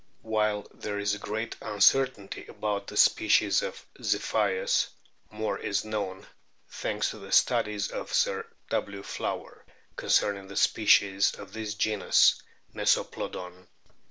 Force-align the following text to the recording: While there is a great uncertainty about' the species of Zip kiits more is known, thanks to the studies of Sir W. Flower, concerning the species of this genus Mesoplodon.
While 0.23 0.67
there 0.73 0.97
is 0.97 1.13
a 1.13 1.19
great 1.19 1.55
uncertainty 1.61 2.47
about' 2.47 2.87
the 2.87 2.97
species 2.97 3.61
of 3.61 3.85
Zip 4.01 4.19
kiits 4.23 4.87
more 5.29 5.59
is 5.59 5.85
known, 5.85 6.25
thanks 6.67 7.11
to 7.11 7.19
the 7.19 7.31
studies 7.31 7.91
of 7.91 8.11
Sir 8.11 8.47
W. 8.71 9.03
Flower, 9.03 9.63
concerning 9.97 10.47
the 10.47 10.57
species 10.57 11.35
of 11.35 11.53
this 11.53 11.75
genus 11.75 12.41
Mesoplodon. 12.73 13.67